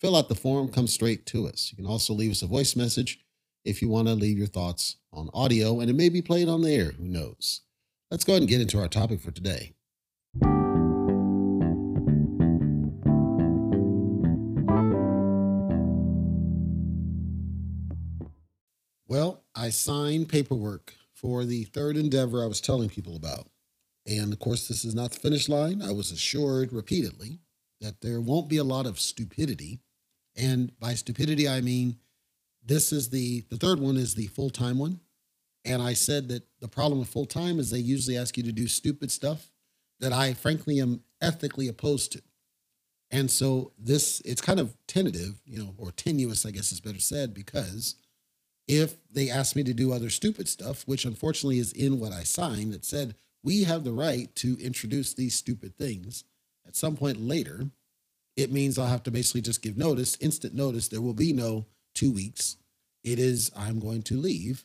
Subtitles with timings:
[0.00, 1.70] fill out the form, come straight to us.
[1.72, 3.20] You can also leave us a voice message
[3.64, 6.62] if you want to leave your thoughts on audio, and it may be played on
[6.62, 6.92] the air.
[6.92, 7.62] Who knows?
[8.10, 9.74] Let's go ahead and get into our topic for today.
[19.08, 23.48] Well, I signed paperwork for the third endeavor I was telling people about.
[24.06, 25.82] And of course, this is not the finish line.
[25.82, 27.40] I was assured repeatedly
[27.80, 29.80] that there won't be a lot of stupidity.
[30.36, 31.96] And by stupidity, I mean
[32.64, 35.00] this is the the third one is the full-time one.
[35.64, 38.68] And I said that the problem with full-time is they usually ask you to do
[38.68, 39.50] stupid stuff
[40.00, 42.22] that I frankly am ethically opposed to.
[43.10, 47.00] And so this it's kind of tentative, you know, or tenuous, I guess is better
[47.00, 47.96] said, because
[48.68, 52.24] if they ask me to do other stupid stuff, which unfortunately is in what I
[52.24, 56.24] signed that said we have the right to introduce these stupid things
[56.66, 57.70] at some point later,
[58.36, 60.88] it means I'll have to basically just give notice, instant notice.
[60.88, 62.56] There will be no two weeks.
[63.02, 64.64] It is I'm going to leave,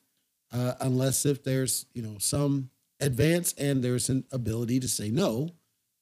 [0.51, 5.49] uh, unless if there's you know some advance and there's an ability to say no,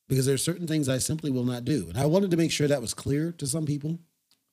[0.08, 1.88] because there are certain things I simply will not do.
[1.90, 4.00] And I wanted to make sure that was clear to some people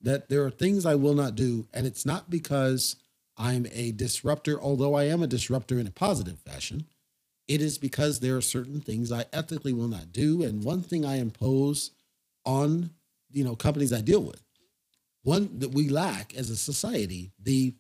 [0.03, 2.97] that there are things I will not do, and it's not because
[3.37, 6.87] I'm a disruptor, although I am a disruptor in a positive fashion.
[7.49, 10.43] It is because there are certain things I ethically will not do.
[10.43, 11.93] And one thing I impose
[12.45, 12.91] on,
[13.37, 14.43] you know, companies I deal with,
[15.23, 17.75] one that we lack as a society, the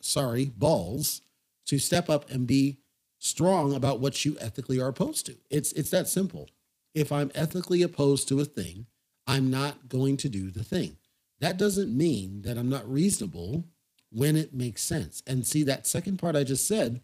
[0.00, 1.22] sorry, balls
[1.66, 2.78] to step up and be
[3.18, 5.36] strong about what you ethically are opposed to.
[5.48, 6.50] It's it's that simple.
[6.94, 8.86] If I'm ethically opposed to a thing,
[9.26, 10.96] I'm not going to do the thing.
[11.40, 13.64] That doesn't mean that I'm not reasonable
[14.10, 15.22] when it makes sense.
[15.26, 17.00] And see, that second part I just said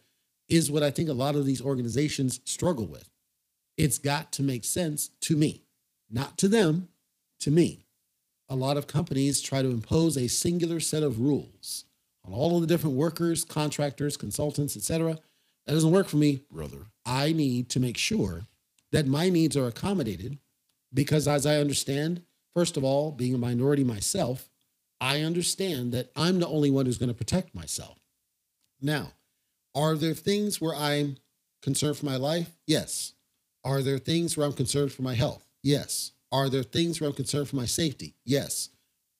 [0.48, 3.08] is what I think a lot of these organizations struggle with.
[3.78, 5.62] It's got to make sense to me,
[6.10, 6.88] not to them,
[7.40, 7.85] to me.
[8.48, 11.84] A lot of companies try to impose a singular set of rules
[12.24, 15.18] on all of the different workers, contractors, consultants, etc.
[15.66, 16.86] That doesn't work for me, brother.
[17.04, 18.42] I need to make sure
[18.92, 20.38] that my needs are accommodated
[20.94, 22.22] because, as I understand,
[22.54, 24.48] first of all, being a minority myself,
[25.00, 27.98] I understand that I'm the only one who's going to protect myself.
[28.80, 29.12] Now,
[29.74, 31.18] are there things where I'm
[31.62, 32.50] concerned for my life?
[32.66, 33.12] Yes.
[33.64, 35.44] Are there things where I'm concerned for my health?
[35.62, 36.12] Yes.
[36.32, 38.14] Are there things where I'm concerned for my safety?
[38.24, 38.70] Yes.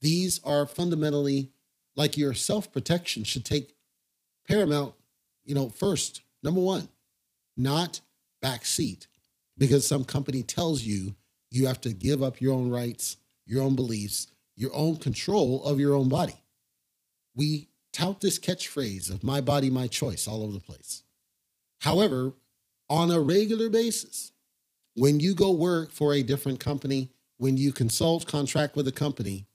[0.01, 1.51] These are fundamentally
[1.95, 3.75] like your self protection should take
[4.49, 4.95] paramount,
[5.45, 6.89] you know, first, number one,
[7.57, 8.01] not
[8.43, 9.07] backseat
[9.59, 11.15] because some company tells you
[11.51, 15.81] you have to give up your own rights, your own beliefs, your own control of
[15.81, 16.35] your own body.
[17.35, 21.03] We tout this catchphrase of my body, my choice all over the place.
[21.81, 22.35] However,
[22.89, 24.33] on a regular basis,
[24.97, 29.47] when you go work for a different company, when you consult, contract with a company,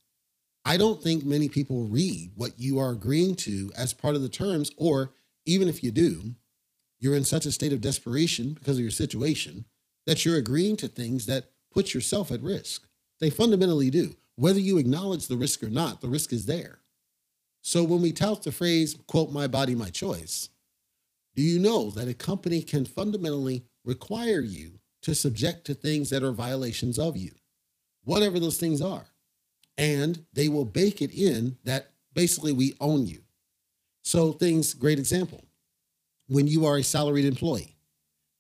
[0.63, 4.30] I don't think many people read what you are agreeing to as part of the
[4.30, 5.13] terms, or
[5.47, 6.35] even if you do,
[7.00, 9.66] you're in such a state of desperation because of your situation
[10.06, 12.88] that you're agreeing to things that put yourself at risk.
[13.19, 14.16] They fundamentally do.
[14.35, 16.80] Whether you acknowledge the risk or not, the risk is there.
[17.62, 20.50] So when we tout the phrase, quote, my body, my choice,
[21.35, 26.23] do you know that a company can fundamentally require you to subject to things that
[26.23, 27.31] are violations of you,
[28.03, 29.06] whatever those things are?
[29.77, 33.21] And they will bake it in that basically we own you.
[34.03, 35.45] So, things, great example.
[36.27, 37.75] When you are a salaried employee,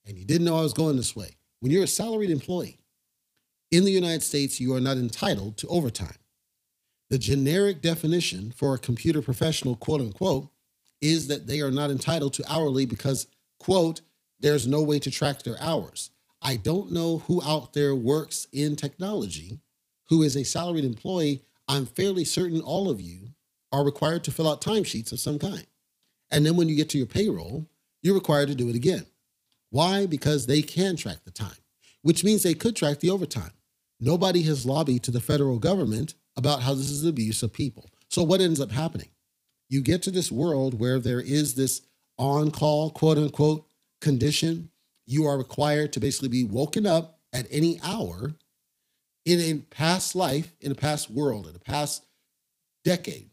[0.05, 2.79] and you didn't know I was going this way, when you're a salaried employee,
[3.71, 6.15] in the United States, you are not entitled to overtime.
[7.09, 10.49] The generic definition for a computer professional, quote unquote,
[11.01, 13.27] is that they are not entitled to hourly because,
[13.59, 14.01] quote,
[14.39, 16.11] there's no way to track their hours.
[16.41, 19.59] I don't know who out there works in technology
[20.09, 21.41] who is a salaried employee.
[21.67, 23.29] I'm fairly certain all of you
[23.71, 25.65] are required to fill out timesheets of some kind.
[26.31, 27.67] And then when you get to your payroll,
[28.01, 29.05] you're required to do it again.
[29.69, 30.05] Why?
[30.05, 31.55] Because they can track the time,
[32.01, 33.51] which means they could track the overtime.
[33.99, 37.89] Nobody has lobbied to the federal government about how this is abuse of people.
[38.09, 39.09] So what ends up happening?
[39.69, 41.83] You get to this world where there is this
[42.17, 43.67] on-call, quote unquote,
[44.01, 44.70] condition.
[45.05, 48.35] You are required to basically be woken up at any hour
[49.25, 52.05] in a past life, in a past world, in a past
[52.83, 53.29] decade,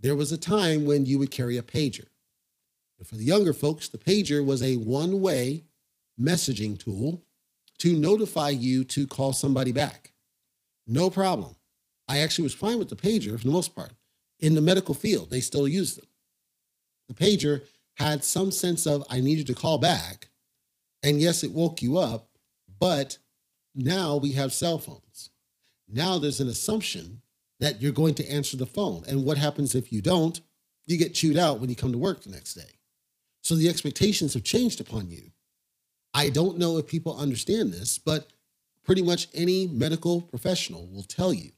[0.00, 2.06] there was a time when you would carry a pager.
[2.98, 5.64] And for the younger folks, the pager was a one way
[6.20, 7.22] messaging tool
[7.78, 10.12] to notify you to call somebody back.
[10.86, 11.56] No problem.
[12.08, 13.92] I actually was fine with the pager for the most part.
[14.40, 16.06] In the medical field, they still use them.
[17.08, 17.62] The pager
[17.94, 20.27] had some sense of, I needed to call back.
[21.02, 22.28] And yes, it woke you up,
[22.80, 23.18] but
[23.74, 25.30] now we have cell phones.
[25.88, 27.22] Now there's an assumption
[27.60, 29.04] that you're going to answer the phone.
[29.08, 30.40] And what happens if you don't?
[30.86, 32.78] You get chewed out when you come to work the next day.
[33.42, 35.30] So the expectations have changed upon you.
[36.14, 38.28] I don't know if people understand this, but
[38.84, 41.52] pretty much any medical professional will tell you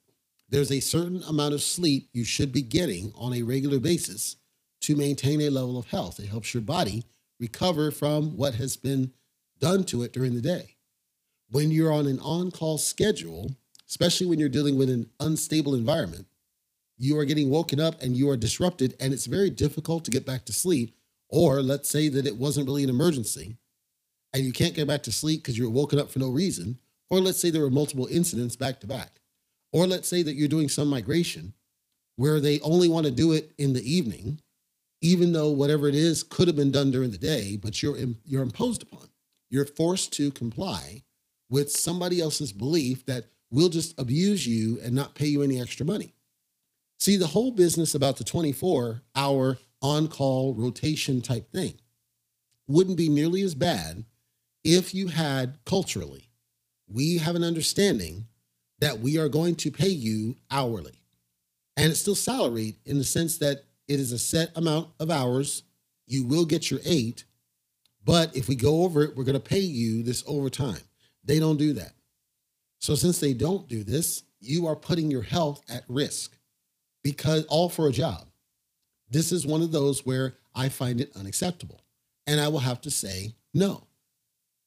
[0.48, 4.37] there's a certain amount of sleep you should be getting on a regular basis
[4.81, 6.19] to maintain a level of health.
[6.19, 7.04] It helps your body
[7.38, 9.12] recover from what has been
[9.61, 10.77] done to it during the day.
[11.51, 13.57] When you're on an on call schedule,
[13.89, 16.27] especially when you're dealing with an unstable environment,
[16.97, 20.27] you are getting woken up and you are disrupted, and it's very difficult to get
[20.27, 20.95] back to sleep.
[21.29, 23.57] Or let's say that it wasn't really an emergency
[24.33, 26.79] and you can't get back to sleep because you're woken up for no reason.
[27.09, 29.21] Or let's say there were multiple incidents back to back.
[29.73, 31.55] Or let's say that you're doing some migration
[32.17, 34.41] where they only want to do it in the evening,
[35.01, 38.43] even though whatever it is could have been done during the day, but you're, you're
[38.43, 39.09] imposed upon.
[39.50, 41.02] You're forced to comply
[41.49, 45.85] with somebody else's belief that we'll just abuse you and not pay you any extra
[45.85, 46.14] money.
[46.99, 51.75] See, the whole business about the 24 hour on call rotation type thing
[52.69, 54.05] wouldn't be nearly as bad
[54.64, 56.29] if you had culturally,
[56.87, 58.26] we have an understanding
[58.81, 61.00] that we are going to pay you hourly.
[61.76, 65.62] And it's still salaried in the sense that it is a set amount of hours.
[66.06, 67.25] You will get your eight,
[68.05, 70.81] but if we go over it, we're going to pay you this overtime.
[71.25, 71.93] They don't do that.
[72.79, 76.37] So since they don't do this, you are putting your health at risk
[77.02, 78.26] because all for a job.
[79.11, 81.81] This is one of those where I find it unacceptable.
[82.26, 83.87] And I will have to say no.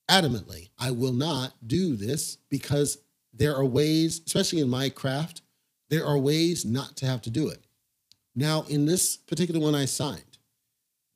[0.10, 2.98] Adamantly, I will not do this because
[3.34, 5.42] there are ways, especially in my craft,
[5.90, 7.64] there are ways not to have to do it.
[8.36, 10.33] Now, in this particular one I signed,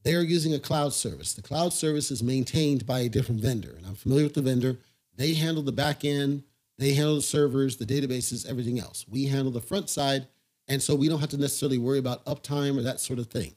[0.08, 1.34] they're using a cloud service.
[1.34, 4.78] The cloud service is maintained by a different vendor, and I'm familiar with the vendor.
[5.18, 6.44] They handle the back end,
[6.78, 9.06] they handle the servers, the databases, everything else.
[9.10, 10.28] We handle the front side,
[10.70, 13.56] and so we don't have to necessarily worry about uptime or that sort of thing.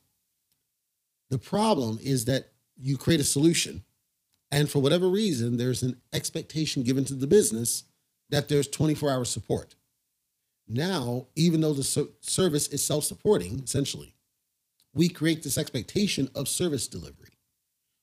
[1.28, 3.84] The problem is that you create a solution,
[4.50, 7.84] and for whatever reason, there's an expectation given to the business
[8.30, 9.76] that there's 24 hour support.
[10.66, 14.16] Now, even though the service is self supporting, essentially,
[15.00, 17.32] we create this expectation of service delivery,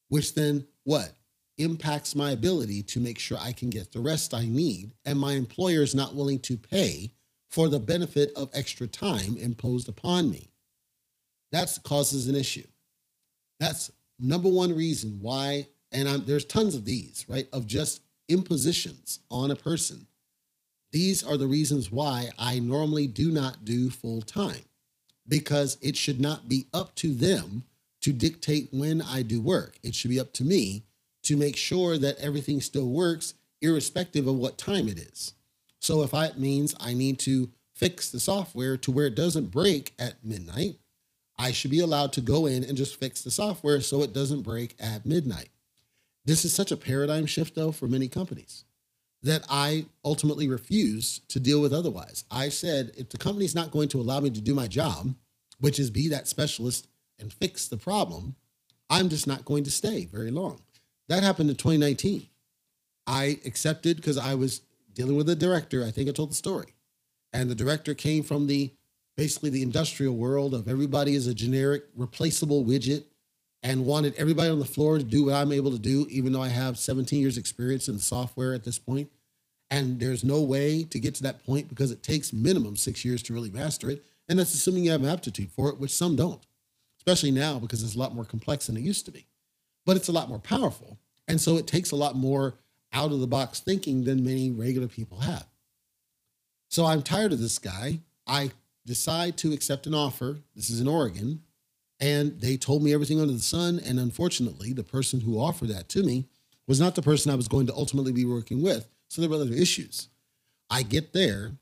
[0.10, 1.14] which then what?
[1.60, 5.34] impacts my ability to make sure I can get the rest I need, and my
[5.34, 7.12] employer is not willing to pay
[7.52, 10.50] for the benefit of extra time imposed upon me.
[11.52, 12.66] That causes an issue.
[13.60, 19.20] That's number one reason why, and I'm, there's tons of these, right, of just impositions
[19.30, 20.08] on a person.
[20.92, 24.66] These are the reasons why I normally do not do full time
[25.28, 27.64] because it should not be up to them
[28.02, 29.78] to dictate when I do work.
[29.84, 30.84] It should be up to me
[31.24, 35.34] to make sure that everything still works, irrespective of what time it is.
[35.80, 39.94] So if it means I need to fix the software to where it doesn't break
[40.00, 40.76] at midnight,
[41.38, 44.42] I should be allowed to go in and just fix the software so it doesn't
[44.42, 45.50] break at midnight.
[46.26, 48.66] This is such a paradigm shift, though, for many companies
[49.24, 52.24] that I ultimately refuse to deal with otherwise.
[52.30, 55.16] I said, if the company's not going to allow me to do my job,
[55.60, 56.88] which is be that specialist
[57.20, 58.36] and fix the problem,
[58.90, 60.62] I'm just not going to stay very long.
[61.10, 62.28] That happened in 2019.
[63.08, 64.62] I accepted because I was
[64.94, 65.84] dealing with a director.
[65.84, 66.76] I think I told the story.
[67.34, 68.72] And the director came from the
[69.16, 73.06] basically the industrial world of everybody is a generic replaceable widget
[73.68, 76.42] and wanted everybody on the floor to do what I'm able to do, even though
[76.42, 79.12] I have 17 years experience in software at this point.
[79.70, 83.22] And there's no way to get to that point because it takes minimum six years
[83.24, 84.06] to really master it.
[84.30, 86.42] And that's assuming you have an aptitude for it, which some don't,
[87.00, 89.28] especially now because it's a lot more complex than it used to be
[89.88, 91.00] but it's a lot more powerful.
[91.30, 92.56] And so it takes a lot more
[92.94, 95.48] out of the box thinking than many regular people have.
[96.70, 98.02] So I'm tired of this guy.
[98.28, 98.52] I
[98.86, 100.40] decide to accept an offer.
[100.56, 101.42] This is in Oregon.
[102.00, 103.80] And they told me everything under the sun.
[103.84, 106.26] And unfortunately, the person who offered that to me
[106.68, 108.88] was not the person I was going to ultimately be working with.
[109.10, 110.10] So there were other issues.
[110.70, 111.54] I get there.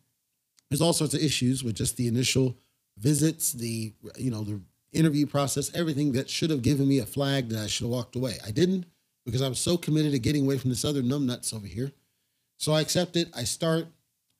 [0.69, 2.57] There's all sorts of issues with just the initial
[2.97, 4.61] visits, the you know the
[4.91, 8.15] interview process, everything that should have given me a flag that I should have walked
[8.15, 8.37] away.
[8.45, 8.85] I didn't
[9.25, 11.91] because I was so committed to getting away from this other numbnuts over here.
[12.57, 13.29] So I accept it.
[13.35, 13.87] I start,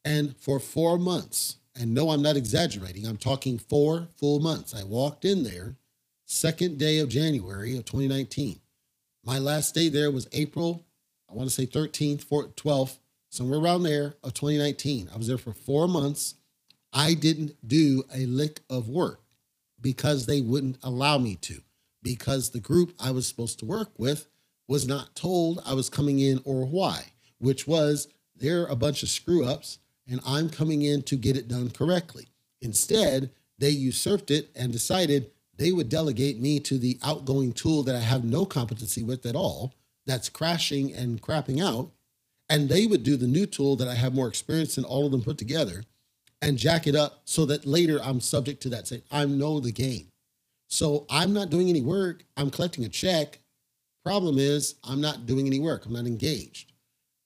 [0.04, 3.06] and for four months and no, I'm not exaggerating.
[3.06, 4.74] I'm talking four full months.
[4.74, 5.76] I walked in there
[6.26, 8.60] second day of January of 2019.
[9.24, 10.86] My last day there was April,
[11.30, 12.98] I want to say 13th, 14th, 12th,
[13.30, 15.10] somewhere around there of 2019.
[15.14, 16.36] I was there for four months.
[16.94, 19.22] I didn't do a lick of work
[19.82, 21.62] because they wouldn't allow me to,
[22.02, 24.28] because the group I was supposed to work with
[24.68, 29.10] was not told I was coming in or why, which was they're a bunch of
[29.10, 32.28] screw ups and I'm coming in to get it done correctly.
[32.62, 37.96] Instead, they usurped it and decided they would delegate me to the outgoing tool that
[37.96, 39.74] I have no competency with at all,
[40.06, 41.92] that's crashing and crapping out.
[42.50, 45.12] And they would do the new tool that I have more experience in all of
[45.12, 45.84] them put together
[46.42, 48.88] and jack it up so that later I'm subject to that.
[48.88, 50.12] Say, I know the game.
[50.68, 52.24] So I'm not doing any work.
[52.38, 53.40] I'm collecting a check.
[54.04, 55.86] Problem is, I'm not doing any work.
[55.86, 56.74] I'm not engaged.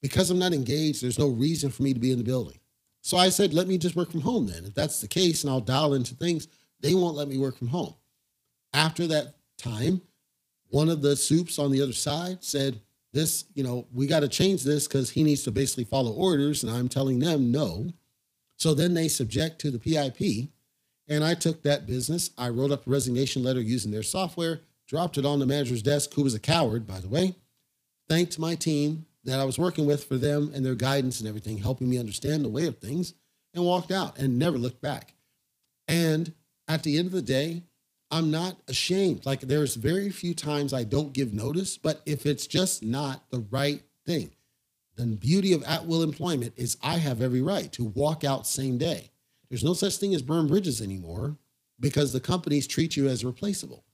[0.02, 2.60] Because I'm not engaged, there's no reason for me to be in the building.
[3.02, 4.64] So I said, let me just work from home then.
[4.66, 6.48] If that's the case, and I'll dial into things,
[6.80, 7.96] they won't let me work from home.
[8.74, 10.02] After that time,
[10.70, 14.28] one of the soups on the other side said, This, you know, we got to
[14.28, 16.64] change this because he needs to basically follow orders.
[16.64, 17.92] And I'm telling them no.
[18.58, 20.50] So then they subject to the PIP.
[21.08, 22.30] And I took that business.
[22.38, 26.14] I wrote up a resignation letter using their software, dropped it on the manager's desk,
[26.14, 27.36] who was a coward, by the way,
[28.08, 31.58] thanked my team that I was working with for them and their guidance and everything,
[31.58, 33.16] helping me understand the way of things,
[33.54, 35.16] and walked out and never looked back.
[35.88, 36.34] And
[36.68, 37.64] at the end of the day,
[38.12, 39.26] I'm not ashamed.
[39.26, 43.46] Like there's very few times I don't give notice, but if it's just not the
[43.52, 44.32] right thing,
[44.98, 48.48] then the beauty of at will employment is I have every right to walk out
[48.48, 49.12] same day.
[49.50, 51.38] There's no such thing as burn bridges anymore
[51.80, 53.86] because the companies treat you as replaceable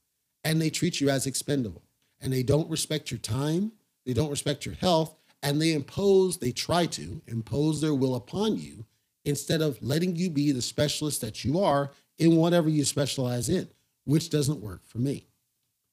[0.44, 1.82] and they treat you as expendable
[2.20, 3.72] and they don't respect your time,
[4.06, 8.56] they don't respect your health, and they impose, they try to impose their will upon
[8.56, 8.86] you
[9.24, 13.68] instead of letting you be the specialist that you are in whatever you specialize in
[14.06, 15.26] which doesn't work for me.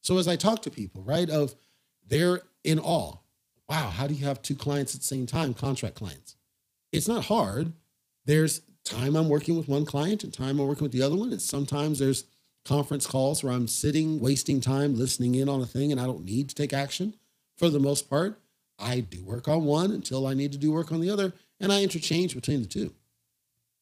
[0.01, 1.55] So as I talk to people, right, of
[2.07, 3.17] they're in awe.
[3.67, 6.35] Wow, how do you have two clients at the same time, contract clients?
[6.91, 7.73] It's not hard.
[8.25, 11.31] There's time I'm working with one client and time I'm working with the other one.
[11.31, 12.25] And sometimes there's
[12.65, 16.25] conference calls where I'm sitting, wasting time, listening in on a thing, and I don't
[16.25, 17.15] need to take action.
[17.57, 18.39] For the most part,
[18.79, 21.71] I do work on one until I need to do work on the other, and
[21.71, 22.93] I interchange between the two.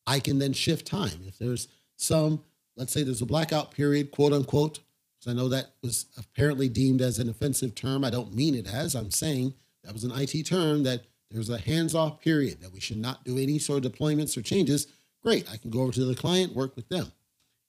[0.06, 1.22] I can then shift time.
[1.28, 2.44] If there's some
[2.76, 4.80] let's say there's a blackout period, quote unquote.
[5.20, 8.04] So I know that was apparently deemed as an offensive term.
[8.04, 8.96] I don't mean it as.
[8.96, 12.80] I'm saying that was an IT term that there's a hands off period that we
[12.80, 14.88] should not do any sort of deployments or changes.
[15.22, 15.50] Great.
[15.52, 17.12] I can go over to the client, work with them.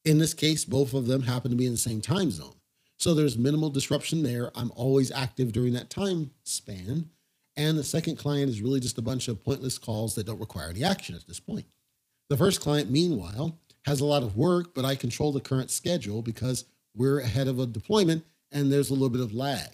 [0.05, 2.55] In this case, both of them happen to be in the same time zone.
[2.97, 4.51] So there's minimal disruption there.
[4.55, 7.11] I'm always active during that time span.
[7.57, 10.71] And the second client is really just a bunch of pointless calls that don't require
[10.71, 11.67] any action at this point.
[12.31, 16.23] The first client, meanwhile, has a lot of work, but I control the current schedule
[16.23, 19.71] because we're ahead of a deployment and there's a little bit of lag.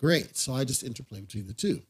[0.00, 0.36] Great.
[0.36, 1.82] So I just interplay between the two.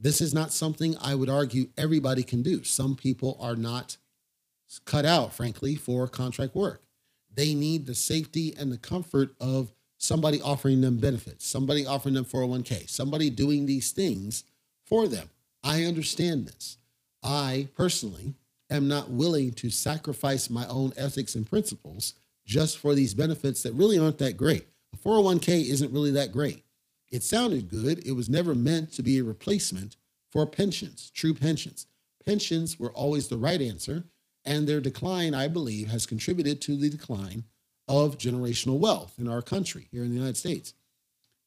[0.00, 2.64] This is not something I would argue everybody can do.
[2.64, 3.96] Some people are not
[4.84, 6.82] cut out, frankly, for contract work.
[7.32, 12.24] They need the safety and the comfort of somebody offering them benefits, somebody offering them
[12.24, 14.44] 401k, somebody doing these things
[14.84, 15.30] for them.
[15.62, 16.76] I understand this.
[17.22, 18.34] I personally
[18.74, 22.14] am not willing to sacrifice my own ethics and principles
[22.46, 24.66] just for these benefits that really aren't that great.
[24.92, 26.64] A 401k isn't really that great.
[27.10, 28.06] It sounded good.
[28.06, 29.96] It was never meant to be a replacement
[30.30, 31.86] for pensions, true pensions.
[32.26, 34.04] Pensions were always the right answer,
[34.44, 37.44] and their decline, I believe, has contributed to the decline
[37.86, 40.74] of generational wealth in our country here in the United States.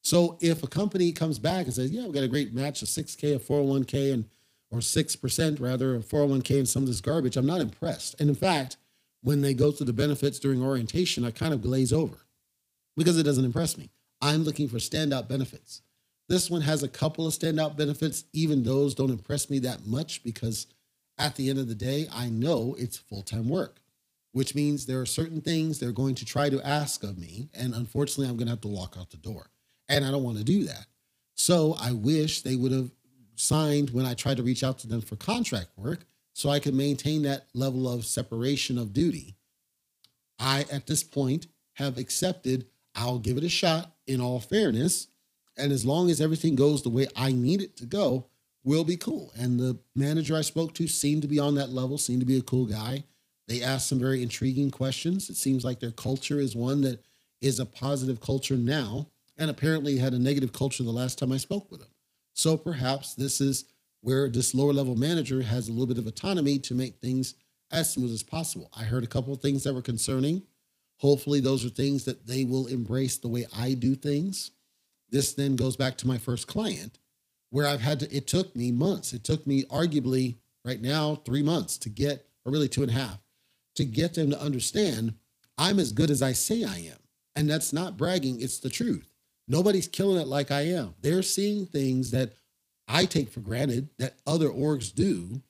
[0.02, 2.88] So if a company comes back and says, "Yeah, we've got a great match of
[2.88, 4.26] 6K, a 401k, and
[4.70, 8.20] or 6% rather of 401k and some of this garbage, I'm not impressed.
[8.20, 8.78] And in fact,
[9.22, 12.18] when they go through the benefits during orientation, I kind of glaze over
[12.96, 13.90] because it doesn't impress me.
[14.22, 15.82] I'm looking for standout benefits.
[16.28, 18.26] This one has a couple of standout benefits.
[18.34, 20.68] Even those don't impress me that much because
[21.18, 23.80] at the end of the day, I know it's full time work,
[24.34, 27.50] which means there are certain things they're going to try to ask of me.
[27.54, 29.48] And unfortunately, I'm going to have to walk out the door.
[29.88, 30.88] And I don't want to do that.
[31.36, 32.92] So I wish they would have
[33.40, 36.76] signed when I tried to reach out to them for contract work so I could
[36.76, 39.36] maintain that level of separation of duty.
[40.40, 42.68] I, at this point, have accepted
[42.98, 45.08] I'll give it a shot in all fairness.
[45.56, 48.26] And as long as everything goes the way I need it to go,
[48.64, 49.32] we'll be cool.
[49.38, 52.38] And the manager I spoke to seemed to be on that level, seemed to be
[52.38, 53.04] a cool guy.
[53.48, 55.30] They asked some very intriguing questions.
[55.30, 57.04] It seems like their culture is one that
[57.40, 61.38] is a positive culture now, and apparently had a negative culture the last time I
[61.38, 61.90] spoke with them.
[62.38, 63.66] So perhaps this is
[64.02, 67.34] where this lower level manager has a little bit of autonomy to make things
[67.72, 68.70] as smooth as possible.
[68.78, 70.44] I heard a couple of things that were concerning.
[71.00, 74.52] Hopefully, those are things that they will embrace the way I do things.
[75.10, 77.00] This then goes back to my first client,
[77.50, 79.14] where I've had to, it took me months.
[79.14, 82.96] It took me arguably right now three months to get, or really two and a
[82.96, 83.18] half,
[83.76, 85.16] to get them to understand
[85.58, 87.00] I'm as good as I say I am.
[87.36, 89.10] And that's not bragging, it's the truth.
[89.48, 90.96] Nobody's killing it like I am.
[91.02, 92.34] They're seeing things that
[92.88, 95.42] I take for granted that other orgs do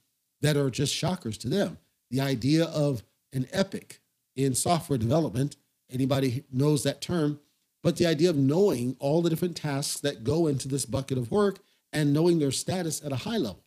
[0.42, 1.78] that are just shockers to them.
[2.12, 4.02] The idea of an epic
[4.36, 5.56] in software development,
[5.92, 7.40] anybody knows that term,
[7.84, 11.32] but the idea of knowing all the different tasks that go into this bucket of
[11.32, 11.60] work
[11.94, 13.64] and knowing their status at a high level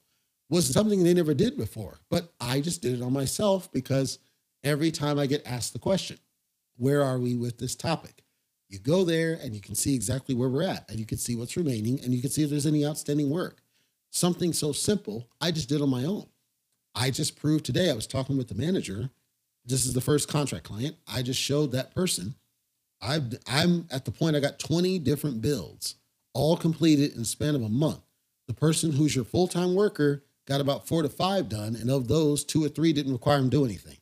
[0.48, 1.98] was something they never did before.
[2.10, 4.18] But I just did it on myself because
[4.64, 6.18] every time I get asked the question,
[6.76, 8.22] where are we with this topic?
[8.70, 11.34] You go there and you can see exactly where we're at, and you can see
[11.34, 13.62] what's remaining, and you can see if there's any outstanding work.
[14.10, 16.26] Something so simple, I just did on my own.
[16.94, 19.10] I just proved today, I was talking with the manager.
[19.66, 20.96] This is the first contract client.
[21.12, 22.36] I just showed that person.
[23.02, 25.96] i am at the point I got 20 different builds,
[26.32, 28.00] all completed in the span of a month.
[28.46, 32.06] The person who's your full time worker got about four to five done, and of
[32.06, 33.96] those, two or three didn't require him to do anything.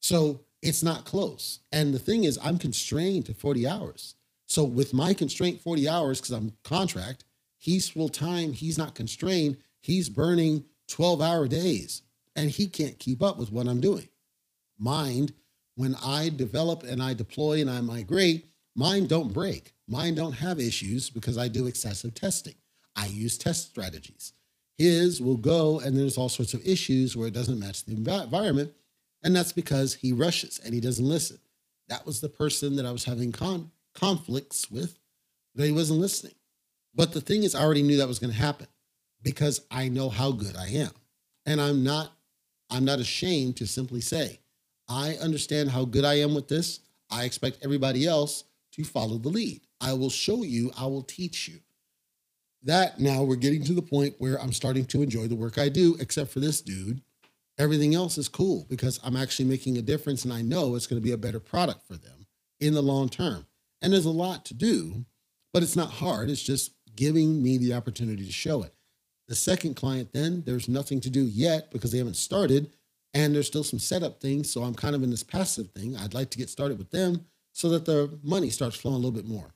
[0.00, 1.60] So it's not close.
[1.70, 4.14] And the thing is, I'm constrained to 40 hours.
[4.46, 7.24] So with my constraint 40 hours, because I'm contract,
[7.58, 12.02] he's full time, he's not constrained, he's burning 12 hour days
[12.34, 14.08] and he can't keep up with what I'm doing.
[14.78, 15.34] Mind,
[15.76, 19.74] when I develop and I deploy and I migrate, mine don't break.
[19.86, 22.54] Mine don't have issues because I do excessive testing.
[22.96, 24.32] I use test strategies.
[24.78, 28.72] His will go and there's all sorts of issues where it doesn't match the environment
[29.24, 31.38] and that's because he rushes and he doesn't listen.
[31.88, 34.98] That was the person that I was having con- conflicts with,
[35.54, 36.34] that he wasn't listening.
[36.94, 38.66] But the thing is, I already knew that was going to happen
[39.22, 40.90] because I know how good I am.
[41.46, 42.12] And I'm not,
[42.70, 44.40] I'm not ashamed to simply say,
[44.88, 46.80] I understand how good I am with this.
[47.10, 49.62] I expect everybody else to follow the lead.
[49.80, 51.60] I will show you, I will teach you.
[52.62, 55.68] That now we're getting to the point where I'm starting to enjoy the work I
[55.68, 57.02] do, except for this dude
[57.58, 61.00] Everything else is cool because I'm actually making a difference and I know it's going
[61.00, 62.26] to be a better product for them
[62.60, 63.46] in the long term.
[63.80, 65.04] And there's a lot to do,
[65.52, 66.30] but it's not hard.
[66.30, 68.74] It's just giving me the opportunity to show it.
[69.28, 72.72] The second client, then, there's nothing to do yet because they haven't started
[73.14, 74.50] and there's still some setup things.
[74.50, 75.96] So I'm kind of in this passive thing.
[75.96, 79.12] I'd like to get started with them so that the money starts flowing a little
[79.12, 79.54] bit more.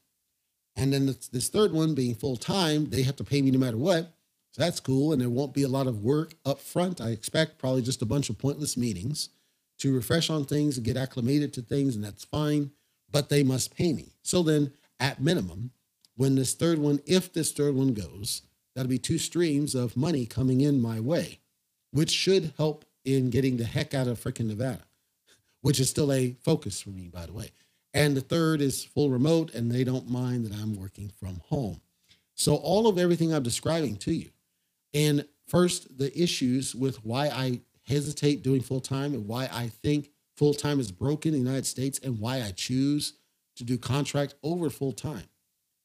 [0.77, 3.77] And then this, third one being full time, they have to pay me no matter
[3.77, 4.15] what.
[4.53, 5.13] So that's cool.
[5.13, 7.01] And there won't be a lot of work up front.
[7.01, 9.31] I expect probably just a bunch of pointless meetings
[9.79, 12.73] to refresh on things and get acclimated to things, and that's fine.
[13.11, 14.13] But they must pay me.
[14.23, 15.71] So then, at minimum,
[16.17, 18.43] when this third one, if this third one goes,
[18.75, 21.39] that'll be two streams of money coming in my way,
[21.93, 24.85] which should help in getting the heck out of freaking Nevada,
[25.63, 27.53] which is still a focus for me, by the way.
[27.95, 31.81] And the third is full remote, and they don't mind that I'm working from home.
[32.35, 34.31] So, all of everything I'm describing to you
[34.95, 40.11] and first, the issues with why I hesitate doing full time and why I think
[40.37, 43.15] full time is broken in the United States and why I choose
[43.57, 45.25] to do contract over full time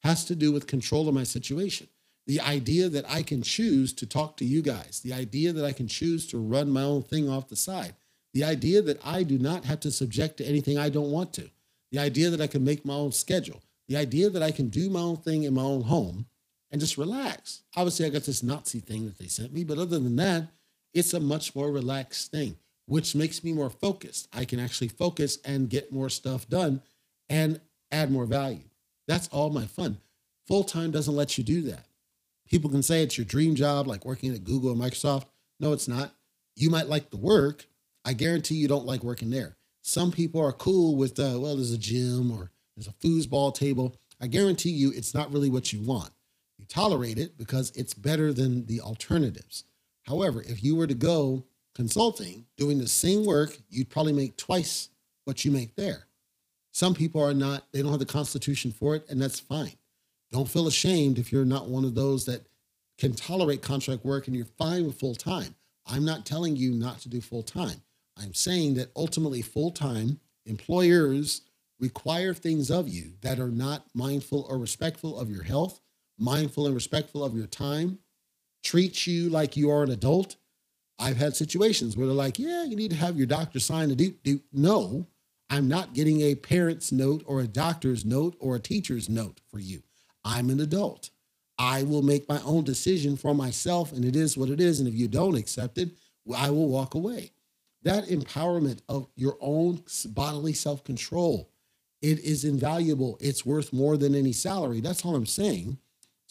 [0.02, 1.88] has to do with control of my situation.
[2.26, 5.72] The idea that I can choose to talk to you guys, the idea that I
[5.72, 7.94] can choose to run my own thing off the side,
[8.32, 11.50] the idea that I do not have to subject to anything I don't want to,
[11.90, 14.90] the idea that I can make my own schedule, the idea that I can do
[14.90, 16.26] my own thing in my own home
[16.74, 17.62] and just relax.
[17.76, 20.48] Obviously, I got this Nazi thing that they sent me, but other than that,
[20.92, 22.56] it's a much more relaxed thing,
[22.86, 24.26] which makes me more focused.
[24.32, 26.82] I can actually focus and get more stuff done
[27.28, 27.60] and
[27.92, 28.64] add more value.
[29.06, 29.98] That's all my fun.
[30.48, 31.86] Full time doesn't let you do that.
[32.50, 35.26] People can say it's your dream job, like working at Google or Microsoft.
[35.60, 36.12] No, it's not.
[36.56, 37.66] You might like the work.
[38.04, 39.54] I guarantee you don't like working there.
[39.82, 43.94] Some people are cool with, uh, well, there's a gym or there's a foosball table.
[44.20, 46.10] I guarantee you it's not really what you want.
[46.64, 49.64] You tolerate it because it's better than the alternatives.
[50.04, 54.88] However, if you were to go consulting, doing the same work, you'd probably make twice
[55.26, 56.06] what you make there.
[56.72, 59.74] Some people are not, they don't have the constitution for it, and that's fine.
[60.32, 62.46] Don't feel ashamed if you're not one of those that
[62.96, 65.54] can tolerate contract work and you're fine with full time.
[65.86, 67.82] I'm not telling you not to do full time.
[68.16, 71.42] I'm saying that ultimately, full time employers
[71.78, 75.82] require things of you that are not mindful or respectful of your health
[76.18, 77.98] mindful and respectful of your time,
[78.64, 80.36] treat you like you are an adult.
[80.98, 83.94] I've had situations where they're like, yeah, you need to have your doctor sign a
[83.96, 84.40] do do.
[84.52, 85.08] No,
[85.50, 89.58] I'm not getting a parent's note or a doctor's note or a teacher's note for
[89.60, 89.82] you.
[90.24, 91.10] I'm an adult.
[91.58, 94.80] I will make my own decision for myself, and it is what it is.
[94.80, 95.90] And if you don't accept it,
[96.36, 97.32] I will walk away.
[97.82, 101.50] that empowerment of your own bodily self control.
[102.02, 103.18] It is invaluable.
[103.20, 104.80] It's worth more than any salary.
[104.80, 105.78] That's all I'm saying.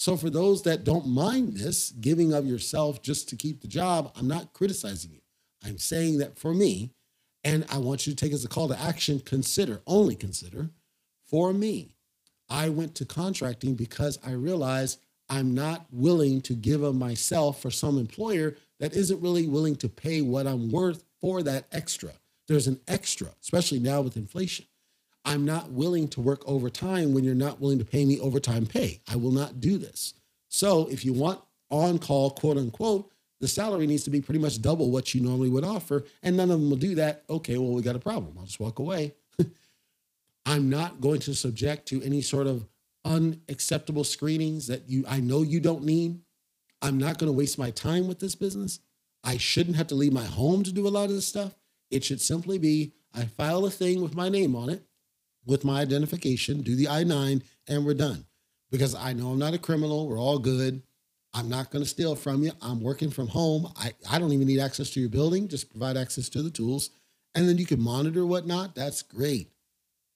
[0.04, 4.12] So, for those that don't mind this, giving of yourself just to keep the job,
[4.18, 5.22] I'm not criticizing you.
[5.64, 6.92] I'm saying that for me,
[7.46, 10.72] and I want you to take as a call to action, consider, only consider,
[11.26, 11.96] for me,
[12.50, 17.72] I went to contracting because I realized I'm not willing to give of myself for
[17.72, 22.12] some employer that isn't really willing to pay what I'm worth for that extra.
[22.50, 24.66] There's an extra, especially now with inflation.
[25.26, 29.02] I'm not willing to work overtime when you're not willing to pay me overtime pay.
[29.08, 30.14] I will not do this.
[30.50, 33.10] So if you want on call, quote unquote,
[33.40, 36.06] the salary needs to be pretty much double what you normally would offer.
[36.22, 37.24] And none of them will do that.
[37.30, 38.36] Okay, well, we got a problem.
[38.38, 39.14] I'll just walk away.
[40.46, 42.66] I'm not going to subject to any sort of
[43.06, 46.20] unacceptable screenings that you I know you don't need.
[46.82, 48.80] I'm not going to waste my time with this business.
[49.24, 51.56] I shouldn't have to leave my home to do a lot of this stuff.
[51.90, 54.86] It should simply be I file a thing with my name on it,
[55.46, 58.26] with my identification, do the I 9, and we're done.
[58.72, 60.08] Because I know I'm not a criminal.
[60.08, 60.82] We're all good.
[61.34, 62.52] I'm not going to steal from you.
[62.62, 63.72] I'm working from home.
[63.76, 65.48] I, I don't even need access to your building.
[65.48, 66.92] Just provide access to the tools.
[67.36, 68.76] And then you can monitor whatnot.
[68.76, 69.50] That's great.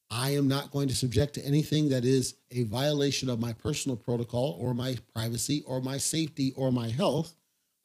[0.09, 3.97] I am not going to subject to anything that is a violation of my personal
[3.97, 7.35] protocol or my privacy or my safety or my health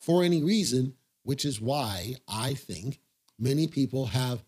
[0.01, 3.01] for any reason, which is why I think
[3.39, 4.45] many people have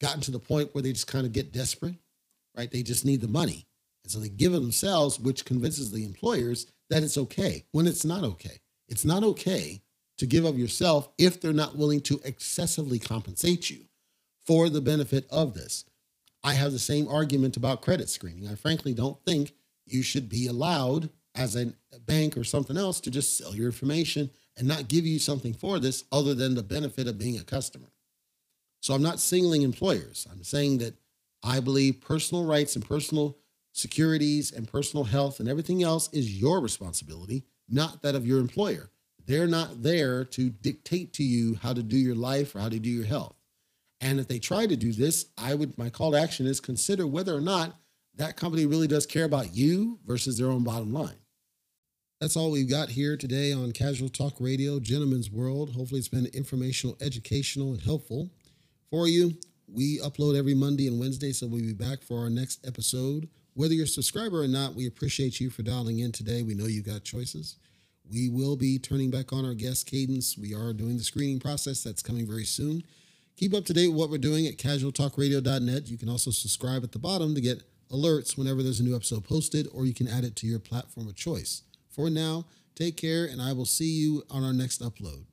[0.00, 1.96] gotten to the point where they just kind of get desperate,
[2.58, 2.70] right?
[2.70, 3.66] They just need the money.
[4.04, 8.04] And so they give it themselves, which convinces the employers that it's okay when it's
[8.04, 8.58] not okay.
[8.88, 9.80] It's not okay
[10.18, 13.84] to give of yourself if they're not willing to excessively compensate you
[14.44, 15.84] for the benefit of this.
[16.42, 18.48] I have the same argument about credit screening.
[18.48, 19.52] I frankly don't think
[19.86, 21.72] you should be allowed as a
[22.06, 25.78] bank or something else to just sell your information and not give you something for
[25.78, 27.92] this other than the benefit of being a customer.
[28.80, 30.26] So I'm not singling employers.
[30.30, 30.94] I'm saying that
[31.42, 33.38] I believe personal rights and personal
[33.72, 38.90] securities and personal health and everything else is your responsibility, not that of your employer.
[39.26, 42.78] They're not there to dictate to you how to do your life or how to
[42.78, 43.36] do your health.
[44.00, 47.06] And if they try to do this, I would my call to action is consider
[47.06, 47.78] whether or not
[48.14, 51.18] that company really does care about you versus their own bottom line.
[52.20, 55.74] That's all we've got here today on Casual Talk Radio, Gentleman's World.
[55.74, 58.30] Hopefully, it's been informational, educational, and helpful
[58.90, 59.36] for you.
[59.70, 63.28] We upload every Monday and Wednesday, so we'll be back for our next episode.
[63.54, 66.42] Whether you're a subscriber or not, we appreciate you for dialing in today.
[66.42, 67.56] We know you got choices.
[68.10, 70.38] We will be turning back on our guest cadence.
[70.38, 72.82] We are doing the screening process that's coming very soon.
[73.36, 75.88] Keep up to date with what we're doing at casualtalkradio.net.
[75.88, 79.24] You can also subscribe at the bottom to get alerts whenever there's a new episode
[79.24, 81.62] posted, or you can add it to your platform of choice.
[81.90, 85.24] For now, take care, and I will see you on our next upload.